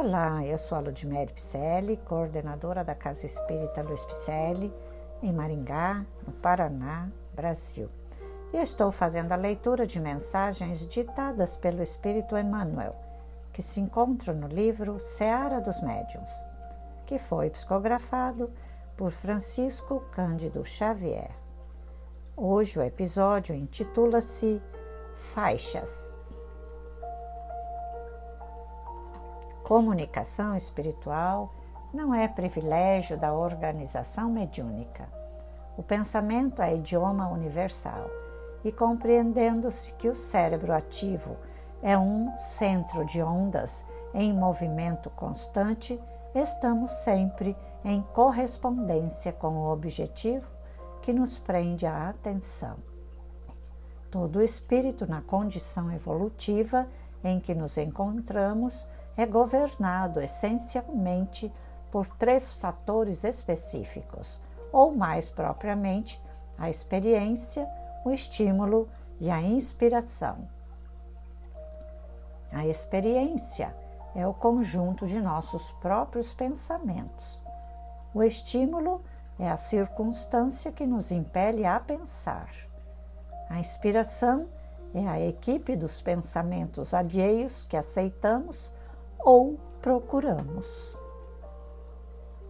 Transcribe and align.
Olá, 0.00 0.46
eu 0.46 0.56
sou 0.56 0.78
a 0.78 0.80
Ludmere 0.80 1.32
Picelli, 1.32 1.96
coordenadora 1.96 2.84
da 2.84 2.94
Casa 2.94 3.26
Espírita 3.26 3.82
Luiz 3.82 4.04
Picelli, 4.04 4.72
em 5.20 5.32
Maringá, 5.32 6.06
no 6.24 6.32
Paraná, 6.34 7.10
Brasil. 7.34 7.88
E 8.52 8.58
estou 8.58 8.92
fazendo 8.92 9.32
a 9.32 9.36
leitura 9.36 9.84
de 9.84 9.98
mensagens 9.98 10.86
ditadas 10.86 11.56
pelo 11.56 11.82
Espírito 11.82 12.38
Emmanuel, 12.38 12.94
que 13.52 13.60
se 13.60 13.80
encontram 13.80 14.36
no 14.36 14.46
livro 14.46 15.00
Seara 15.00 15.60
dos 15.60 15.80
Médiuns, 15.80 16.30
que 17.04 17.18
foi 17.18 17.50
psicografado 17.50 18.52
por 18.96 19.10
Francisco 19.10 19.98
Cândido 20.12 20.64
Xavier. 20.64 21.32
Hoje 22.36 22.78
o 22.78 22.82
episódio 22.84 23.52
intitula-se 23.52 24.62
Faixas. 25.16 26.16
Comunicação 29.68 30.56
espiritual 30.56 31.52
não 31.92 32.14
é 32.14 32.26
privilégio 32.26 33.18
da 33.18 33.34
organização 33.34 34.30
mediúnica. 34.30 35.06
O 35.76 35.82
pensamento 35.82 36.62
é 36.62 36.74
idioma 36.74 37.28
universal 37.28 38.08
e, 38.64 38.72
compreendendo-se 38.72 39.92
que 39.92 40.08
o 40.08 40.14
cérebro 40.14 40.72
ativo 40.72 41.36
é 41.82 41.98
um 41.98 42.32
centro 42.40 43.04
de 43.04 43.22
ondas 43.22 43.84
em 44.14 44.32
movimento 44.32 45.10
constante, 45.10 46.00
estamos 46.34 46.90
sempre 46.90 47.54
em 47.84 48.00
correspondência 48.14 49.34
com 49.34 49.48
o 49.48 49.70
objetivo 49.70 50.48
que 51.02 51.12
nos 51.12 51.38
prende 51.38 51.84
a 51.84 52.08
atenção. 52.08 52.78
Todo 54.10 54.42
espírito 54.42 55.06
na 55.06 55.20
condição 55.20 55.92
evolutiva 55.92 56.88
em 57.22 57.38
que 57.38 57.54
nos 57.54 57.76
encontramos 57.76 58.86
é 59.18 59.26
governado 59.26 60.20
essencialmente 60.20 61.52
por 61.90 62.06
três 62.06 62.54
fatores 62.54 63.24
específicos, 63.24 64.40
ou 64.70 64.94
mais 64.94 65.28
propriamente, 65.28 66.22
a 66.56 66.70
experiência, 66.70 67.68
o 68.04 68.12
estímulo 68.12 68.88
e 69.18 69.28
a 69.28 69.42
inspiração. 69.42 70.48
A 72.52 72.64
experiência 72.64 73.74
é 74.14 74.24
o 74.24 74.32
conjunto 74.32 75.04
de 75.04 75.20
nossos 75.20 75.72
próprios 75.72 76.32
pensamentos. 76.32 77.42
O 78.14 78.22
estímulo 78.22 79.02
é 79.36 79.50
a 79.50 79.56
circunstância 79.56 80.70
que 80.70 80.86
nos 80.86 81.10
impele 81.10 81.66
a 81.66 81.80
pensar. 81.80 82.48
A 83.50 83.58
inspiração 83.58 84.48
é 84.94 85.06
a 85.08 85.20
equipe 85.20 85.74
dos 85.74 86.00
pensamentos 86.00 86.94
alheios 86.94 87.64
que 87.64 87.76
aceitamos 87.76 88.72
ou 89.18 89.58
procuramos. 89.80 90.96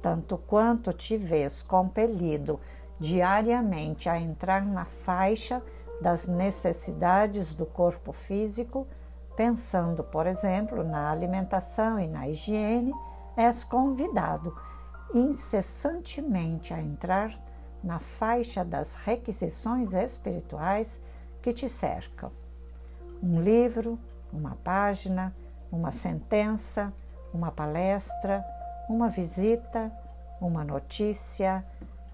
Tanto 0.00 0.36
quanto 0.36 0.92
te 0.92 1.16
vês 1.16 1.62
compelido 1.62 2.60
diariamente 2.98 4.08
a 4.08 4.18
entrar 4.18 4.64
na 4.66 4.84
faixa 4.84 5.62
das 6.00 6.26
necessidades 6.26 7.54
do 7.54 7.64
corpo 7.64 8.12
físico, 8.12 8.86
pensando, 9.36 10.04
por 10.04 10.26
exemplo, 10.26 10.84
na 10.84 11.10
alimentação 11.10 11.98
e 11.98 12.06
na 12.06 12.28
higiene, 12.28 12.92
és 13.36 13.64
convidado 13.64 14.54
incessantemente 15.12 16.72
a 16.72 16.80
entrar 16.80 17.38
na 17.82 17.98
faixa 17.98 18.64
das 18.64 18.94
requisições 18.94 19.92
espirituais 19.92 21.00
que 21.42 21.52
te 21.52 21.68
cercam. 21.68 22.32
Um 23.22 23.40
livro, 23.40 23.98
uma 24.32 24.56
página, 24.56 25.34
uma 25.74 25.90
sentença, 25.90 26.92
uma 27.32 27.50
palestra, 27.50 28.44
uma 28.88 29.08
visita, 29.08 29.92
uma 30.40 30.64
notícia, 30.64 31.64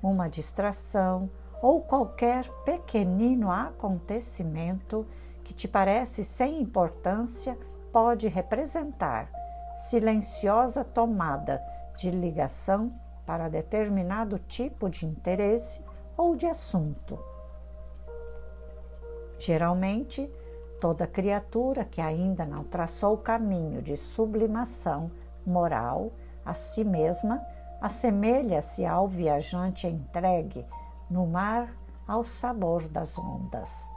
uma 0.03 0.29
distração 0.29 1.31
ou 1.61 1.83
qualquer 1.83 2.49
pequenino 2.65 3.51
acontecimento 3.51 5.07
que 5.45 5.53
te 5.53 5.69
parece 5.69 6.25
sem 6.25 6.61
importância 6.61 7.59
pode 7.93 8.29
representar 8.29 9.29
silenciosa 9.77 10.85
tomada 10.85 11.63
de 11.97 12.11
ligação 12.11 12.93
para 13.27 13.49
determinado 13.49 14.39
tipo 14.39 14.89
de 14.89 15.07
interesse 15.07 15.85
ou 16.17 16.35
de 16.35 16.47
assunto. 16.47 17.19
Geralmente, 19.39 20.31
Toda 20.81 21.07
criatura 21.07 21.85
que 21.85 22.01
ainda 22.01 22.47
não 22.47 22.65
traçou 22.65 23.15
o 23.15 23.19
caminho 23.19 23.83
de 23.83 23.97
sublimação 23.97 25.11
moral 25.47 26.11
a 26.45 26.55
si 26.55 26.83
mesma 26.83 27.45
assemelha-se 27.81 28.87
ao 28.87 29.07
viajante 29.07 29.87
entregue 29.87 30.65
no 31.11 31.27
mar 31.27 31.69
ao 32.09 32.25
sabor 32.25 32.89
das 32.89 33.19
ondas. 33.19 33.89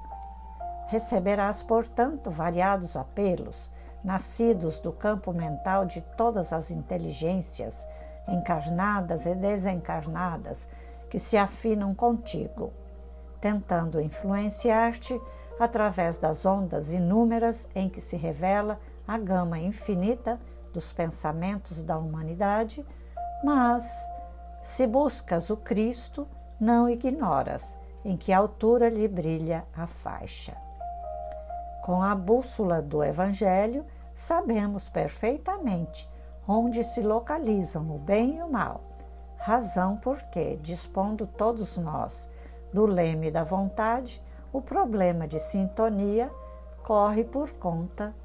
Receberás, 0.87 1.63
portanto, 1.63 2.29
variados 2.29 2.97
apelos, 2.97 3.71
nascidos 4.03 4.77
do 4.79 4.91
campo 4.91 5.31
mental 5.31 5.85
de 5.85 6.01
todas 6.01 6.51
as 6.51 6.69
inteligências, 6.69 7.87
encarnadas 8.27 9.25
e 9.25 9.33
desencarnadas, 9.33 10.67
que 11.09 11.17
se 11.17 11.37
afinam 11.37 11.95
contigo, 11.95 12.73
tentando 13.39 14.01
influenciar-te 14.01 15.19
através 15.59 16.17
das 16.17 16.45
ondas 16.45 16.91
inúmeras 16.91 17.67
em 17.75 17.87
que 17.89 18.01
se 18.01 18.17
revela 18.17 18.79
a 19.07 19.17
gama 19.17 19.59
infinita 19.59 20.39
dos 20.73 20.91
pensamentos 20.91 21.83
da 21.83 21.97
humanidade, 21.97 22.85
mas 23.43 24.07
se 24.61 24.87
buscas 24.87 25.49
o 25.49 25.57
Cristo, 25.57 26.27
não 26.59 26.89
ignoras 26.89 27.77
em 28.03 28.17
que 28.17 28.33
altura 28.33 28.89
lhe 28.89 29.07
brilha 29.07 29.65
a 29.75 29.85
faixa. 29.85 30.55
Com 31.83 32.01
a 32.01 32.15
bússola 32.15 32.81
do 32.81 33.03
Evangelho, 33.03 33.85
sabemos 34.15 34.89
perfeitamente 34.89 36.09
onde 36.47 36.83
se 36.83 37.01
localizam 37.01 37.93
o 37.93 37.99
bem 37.99 38.37
e 38.37 38.41
o 38.41 38.49
mal, 38.49 38.81
razão 39.37 39.97
porque, 39.97 40.57
dispondo 40.61 41.27
todos 41.27 41.77
nós 41.77 42.27
do 42.73 42.85
leme 42.85 43.29
da 43.29 43.43
vontade, 43.43 44.21
o 44.53 44.61
problema 44.61 45.27
de 45.27 45.39
sintonia 45.39 46.31
corre 46.83 47.23
por 47.23 47.51
conta 47.53 48.15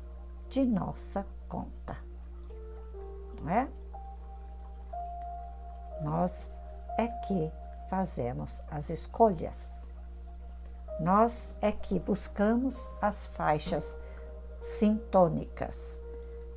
de 0.51 0.63
nossa 0.65 1.27
conta. 1.49 1.97
Não 3.41 3.51
é? 3.51 3.69
Nós 6.03 6.61
é 6.99 7.09
que 7.09 7.51
fazemos 7.89 8.63
as 8.71 8.91
escolhas. 8.91 9.75
Nós 11.01 11.51
é 11.63 11.73
que 11.73 11.99
buscamos 11.99 12.91
as 13.01 13.27
faixas 13.29 13.99
sintônicas. 14.61 16.03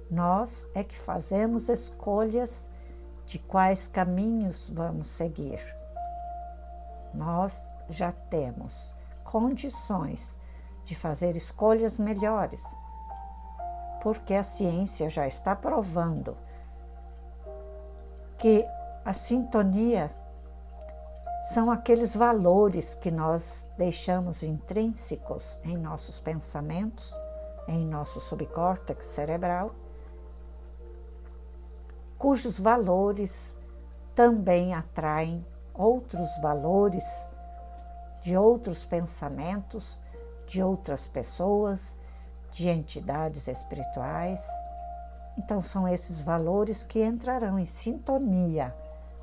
Nós 0.10 0.68
é 0.76 0.84
que 0.84 0.98
fazemos 0.98 1.70
escolhas 1.70 2.68
de 3.26 3.40
quais 3.40 3.88
caminhos 3.88 4.70
vamos 4.70 5.10
seguir. 5.10 5.64
Nós 7.14 7.72
já 7.90 8.12
temos 8.12 8.94
condições 9.32 10.38
de 10.84 10.94
fazer 10.94 11.38
escolhas 11.38 11.98
melhores, 11.98 12.62
porque 14.04 14.34
a 14.34 14.44
ciência 14.44 15.10
já 15.10 15.26
está 15.26 15.56
provando 15.56 16.38
que 18.38 18.68
a 19.06 19.14
sintonia 19.14 20.14
são 21.54 21.72
aqueles 21.72 22.14
valores 22.14 22.94
que 22.94 23.10
nós 23.10 23.70
deixamos 23.78 24.44
intrínsecos 24.44 25.58
em 25.64 25.78
nossos 25.78 26.20
pensamentos, 26.20 27.18
em 27.70 27.86
nosso 27.88 28.20
subcórtex 28.20 29.06
cerebral, 29.06 29.72
cujos 32.18 32.60
valores 32.60 33.58
também 34.14 34.74
atraem 34.74 35.46
outros 35.74 36.30
valores 36.42 37.31
de 38.22 38.38
outros 38.38 38.86
pensamentos, 38.86 40.00
de 40.48 40.62
outras 40.62 41.08
pessoas, 41.08 41.98
de 42.52 42.70
entidades 42.70 43.48
espirituais. 43.48 44.46
Então, 45.38 45.62
são 45.62 45.88
esses 45.88 46.22
valores 46.22 46.84
que 46.84 47.04
entrarão 47.04 47.58
em 47.58 47.66
sintonia 47.66 48.76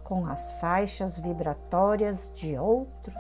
com 0.03 0.27
as 0.27 0.53
faixas 0.55 1.19
vibratórias 1.19 2.31
de 2.35 2.59
outros 2.59 3.15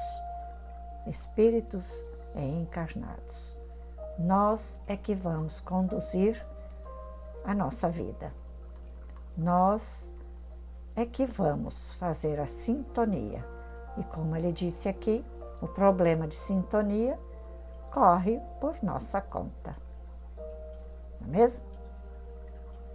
espíritos 1.06 2.02
encarnados. 2.34 3.56
Nós 4.18 4.80
é 4.86 4.96
que 4.96 5.14
vamos 5.14 5.60
conduzir 5.60 6.44
a 7.44 7.54
nossa 7.54 7.88
vida. 7.88 8.32
Nós 9.36 10.12
é 10.96 11.06
que 11.06 11.24
vamos 11.24 11.94
fazer 11.94 12.40
a 12.40 12.46
sintonia. 12.46 13.44
E 13.96 14.04
como 14.04 14.34
ele 14.34 14.50
disse 14.50 14.88
aqui, 14.88 15.24
o 15.60 15.68
problema 15.68 16.26
de 16.26 16.34
sintonia 16.34 17.18
corre 17.92 18.40
por 18.60 18.82
nossa 18.82 19.20
conta. 19.20 19.76
Não 21.20 21.28
é 21.28 21.30
mesmo? 21.30 21.66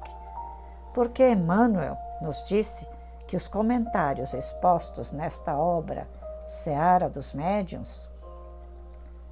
Porque 0.95 1.29
Emmanuel 1.29 1.99
nos 2.23 2.43
disse 2.45 2.89
que 3.27 3.37
os 3.37 3.47
comentários 3.47 4.33
expostos 4.33 5.13
nesta 5.13 5.57
obra, 5.57 6.09
Seara 6.47 7.11
dos 7.11 7.35
Médiuns, 7.35 8.09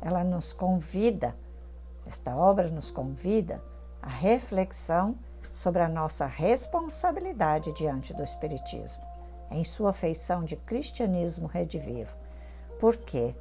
ela 0.01 0.23
nos 0.23 0.53
convida, 0.53 1.35
esta 2.07 2.35
obra 2.37 2.69
nos 2.69 2.91
convida 2.91 3.63
à 4.03 4.09
reflexão 4.09 5.17
sobre 5.53 5.83
a 5.83 5.89
nossa 5.89 6.27
responsabilidade 6.27 7.73
diante 7.73 8.13
do 8.13 8.23
Espiritismo, 8.23 9.03
em 9.51 9.65
sua 9.65 9.93
feição 9.93 10.45
de 10.45 10.55
cristianismo 10.57 11.47
redivivo. 11.47 12.15
Porque 12.79 13.35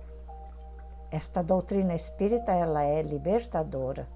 esta 1.11 1.43
doutrina 1.43 1.93
espírita 1.93 2.51
ela 2.51 2.83
é 2.83 3.01
libertadora, 3.01 4.07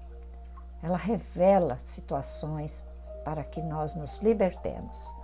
ela 0.82 0.96
revela 0.96 1.78
situações 1.84 2.84
para 3.24 3.44
que 3.44 3.60
nós 3.60 3.94
nos 3.94 4.18
libertemos. 4.18 5.14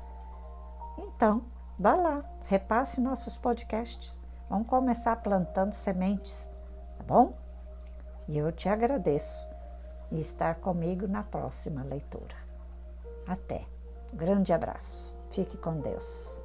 Então, 0.98 1.42
vá 1.78 1.94
lá, 1.94 2.24
repasse 2.46 3.00
nossos 3.00 3.36
podcasts. 3.36 4.20
Vamos 4.48 4.68
começar 4.68 5.16
plantando 5.16 5.72
sementes, 5.72 6.50
bom? 7.06 7.34
E 8.28 8.36
eu 8.38 8.50
te 8.50 8.68
agradeço 8.68 9.46
e 10.10 10.20
estar 10.20 10.56
comigo 10.56 11.06
na 11.06 11.22
próxima 11.22 11.82
leitura. 11.82 12.36
Até. 13.26 13.64
Grande 14.12 14.52
abraço. 14.52 15.16
Fique 15.30 15.56
com 15.56 15.80
Deus. 15.80 16.42